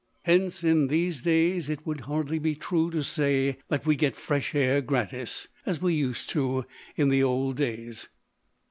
Hence, 0.23 0.63
in 0.63 0.87
these 0.87 1.21
days, 1.21 1.69
it 1.69 1.85
would 1.85 1.97
be 1.97 2.03
hardly 2.05 2.55
true 2.55 2.89
to 2.89 3.03
say 3.03 3.59
that 3.67 3.85
we 3.85 3.95
get 3.95 4.15
fresh 4.15 4.55
air 4.55 4.81
gratis, 4.81 5.47
as 5.63 5.79
we 5.79 5.93
used 5.93 6.27
to 6.31 6.65
in 6.95 7.09
the 7.09 7.21
old 7.21 7.57
days. 7.57 8.09